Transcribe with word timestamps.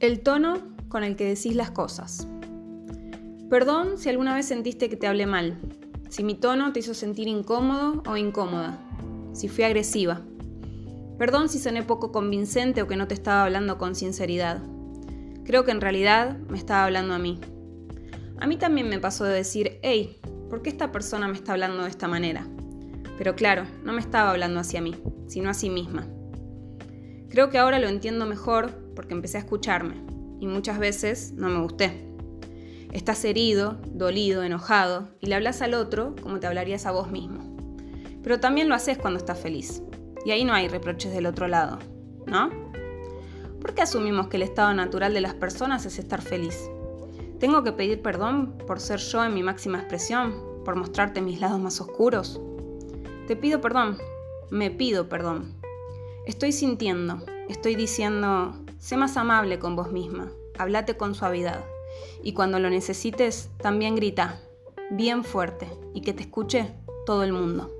El 0.00 0.20
tono 0.20 0.54
con 0.88 1.04
el 1.04 1.14
que 1.14 1.26
decís 1.26 1.54
las 1.54 1.72
cosas. 1.72 2.26
Perdón 3.50 3.98
si 3.98 4.08
alguna 4.08 4.34
vez 4.34 4.46
sentiste 4.46 4.88
que 4.88 4.96
te 4.96 5.06
hablé 5.06 5.26
mal, 5.26 5.58
si 6.08 6.24
mi 6.24 6.34
tono 6.34 6.72
te 6.72 6.80
hizo 6.80 6.94
sentir 6.94 7.28
incómodo 7.28 8.02
o 8.06 8.16
incómoda, 8.16 8.78
si 9.34 9.48
fui 9.48 9.62
agresiva. 9.62 10.22
Perdón 11.18 11.50
si 11.50 11.58
soné 11.58 11.82
poco 11.82 12.12
convincente 12.12 12.80
o 12.80 12.86
que 12.86 12.96
no 12.96 13.08
te 13.08 13.12
estaba 13.12 13.44
hablando 13.44 13.76
con 13.76 13.94
sinceridad. 13.94 14.62
Creo 15.44 15.66
que 15.66 15.72
en 15.72 15.82
realidad 15.82 16.38
me 16.48 16.56
estaba 16.56 16.84
hablando 16.84 17.12
a 17.12 17.18
mí. 17.18 17.38
A 18.38 18.46
mí 18.46 18.56
también 18.56 18.88
me 18.88 19.00
pasó 19.00 19.24
de 19.24 19.34
decir, 19.34 19.80
hey, 19.82 20.18
¿por 20.48 20.62
qué 20.62 20.70
esta 20.70 20.92
persona 20.92 21.28
me 21.28 21.34
está 21.34 21.52
hablando 21.52 21.82
de 21.82 21.90
esta 21.90 22.08
manera? 22.08 22.46
Pero 23.18 23.34
claro, 23.34 23.66
no 23.84 23.92
me 23.92 24.00
estaba 24.00 24.30
hablando 24.30 24.60
hacia 24.60 24.80
mí, 24.80 24.94
sino 25.26 25.50
a 25.50 25.54
sí 25.54 25.68
misma. 25.68 26.06
Creo 27.30 27.48
que 27.48 27.58
ahora 27.58 27.78
lo 27.78 27.88
entiendo 27.88 28.26
mejor 28.26 28.72
porque 28.96 29.14
empecé 29.14 29.36
a 29.36 29.40
escucharme 29.40 29.94
y 30.40 30.48
muchas 30.48 30.80
veces 30.80 31.32
no 31.32 31.48
me 31.48 31.62
gusté. 31.62 32.04
Estás 32.92 33.24
herido, 33.24 33.78
dolido, 33.86 34.42
enojado 34.42 35.10
y 35.20 35.26
le 35.26 35.36
hablas 35.36 35.62
al 35.62 35.74
otro 35.74 36.16
como 36.20 36.40
te 36.40 36.48
hablarías 36.48 36.86
a 36.86 36.90
vos 36.90 37.08
mismo. 37.08 37.56
Pero 38.24 38.40
también 38.40 38.68
lo 38.68 38.74
haces 38.74 38.98
cuando 38.98 39.18
estás 39.18 39.38
feliz. 39.38 39.80
Y 40.24 40.32
ahí 40.32 40.44
no 40.44 40.52
hay 40.52 40.66
reproches 40.66 41.12
del 41.12 41.26
otro 41.26 41.46
lado, 41.46 41.78
¿no? 42.26 42.50
¿Por 43.60 43.74
qué 43.74 43.82
asumimos 43.82 44.26
que 44.26 44.36
el 44.36 44.42
estado 44.42 44.74
natural 44.74 45.14
de 45.14 45.20
las 45.20 45.34
personas 45.34 45.86
es 45.86 46.00
estar 46.00 46.22
feliz? 46.22 46.68
¿Tengo 47.38 47.62
que 47.62 47.72
pedir 47.72 48.02
perdón 48.02 48.58
por 48.66 48.80
ser 48.80 48.98
yo 48.98 49.24
en 49.24 49.34
mi 49.34 49.44
máxima 49.44 49.78
expresión? 49.78 50.34
¿Por 50.64 50.74
mostrarte 50.74 51.22
mis 51.22 51.40
lados 51.40 51.60
más 51.60 51.80
oscuros? 51.80 52.40
Te 53.28 53.36
pido 53.36 53.60
perdón, 53.60 53.98
me 54.50 54.70
pido 54.72 55.08
perdón. 55.08 55.59
Estoy 56.26 56.52
sintiendo, 56.52 57.22
estoy 57.48 57.74
diciendo, 57.74 58.54
sé 58.78 58.96
más 58.96 59.16
amable 59.16 59.58
con 59.58 59.74
vos 59.74 59.90
misma, 59.90 60.30
hablate 60.58 60.96
con 60.96 61.14
suavidad. 61.14 61.64
Y 62.22 62.34
cuando 62.34 62.58
lo 62.58 62.68
necesites, 62.68 63.48
también 63.56 63.96
grita, 63.96 64.38
bien 64.90 65.24
fuerte, 65.24 65.66
y 65.94 66.02
que 66.02 66.12
te 66.12 66.22
escuche 66.22 66.74
todo 67.06 67.24
el 67.24 67.32
mundo. 67.32 67.79